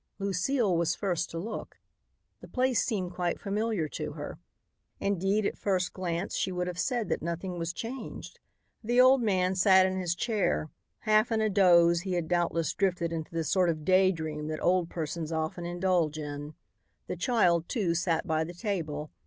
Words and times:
Lucile 0.17 0.75
was 0.75 0.95
first 0.95 1.29
to 1.29 1.37
look. 1.37 1.77
The 2.39 2.47
place 2.47 2.83
seemed 2.83 3.13
quite 3.13 3.39
familiar 3.39 3.87
to 3.89 4.13
her. 4.13 4.39
Indeed, 4.99 5.45
at 5.45 5.59
first 5.59 5.93
glance 5.93 6.35
she 6.35 6.51
would 6.51 6.65
have 6.65 6.79
said 6.79 7.07
that 7.09 7.21
nothing 7.21 7.59
was 7.59 7.71
changed. 7.71 8.39
The 8.83 8.99
old 8.99 9.21
man 9.21 9.53
sat 9.53 9.85
in 9.85 9.99
his 9.99 10.15
chair. 10.15 10.71
Half 11.01 11.31
in 11.31 11.39
a 11.39 11.51
doze, 11.51 12.01
he 12.01 12.13
had 12.13 12.27
doubtless 12.27 12.73
drifted 12.73 13.13
into 13.13 13.29
the 13.29 13.43
sort 13.43 13.69
of 13.69 13.85
day 13.85 14.11
dream 14.11 14.47
that 14.47 14.63
old 14.63 14.89
persons 14.89 15.31
often 15.31 15.67
indulge 15.67 16.17
in. 16.17 16.55
The 17.05 17.15
child, 17.15 17.69
too, 17.69 17.93
sat 17.93 18.25
by 18.25 18.43
the 18.43 18.55
table. 18.55 19.11